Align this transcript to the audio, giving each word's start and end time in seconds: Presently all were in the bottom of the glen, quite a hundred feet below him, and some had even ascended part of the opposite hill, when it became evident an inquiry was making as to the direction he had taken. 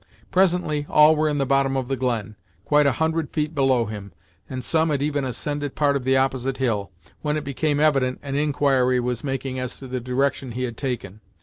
Presently 0.31 0.87
all 0.89 1.15
were 1.15 1.29
in 1.29 1.37
the 1.37 1.45
bottom 1.45 1.77
of 1.77 1.87
the 1.87 1.95
glen, 1.95 2.35
quite 2.65 2.87
a 2.87 2.93
hundred 2.93 3.29
feet 3.29 3.53
below 3.53 3.85
him, 3.85 4.11
and 4.49 4.63
some 4.63 4.89
had 4.89 5.03
even 5.03 5.23
ascended 5.23 5.75
part 5.75 5.95
of 5.95 6.05
the 6.05 6.17
opposite 6.17 6.57
hill, 6.57 6.89
when 7.21 7.37
it 7.37 7.43
became 7.43 7.79
evident 7.79 8.19
an 8.23 8.33
inquiry 8.33 8.99
was 8.99 9.23
making 9.23 9.59
as 9.59 9.75
to 9.77 9.87
the 9.87 9.99
direction 9.99 10.53
he 10.53 10.63
had 10.63 10.75
taken. 10.75 11.21